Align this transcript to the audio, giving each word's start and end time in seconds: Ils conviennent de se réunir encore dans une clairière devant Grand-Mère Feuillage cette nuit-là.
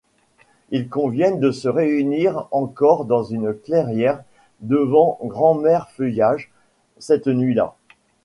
Ils 0.71 0.89
conviennent 0.89 1.39
de 1.39 1.51
se 1.51 1.67
réunir 1.69 2.47
encore 2.49 3.05
dans 3.05 3.21
une 3.23 3.53
clairière 3.53 4.23
devant 4.61 5.19
Grand-Mère 5.21 5.91
Feuillage 5.91 6.49
cette 6.97 7.27
nuit-là. 7.27 7.75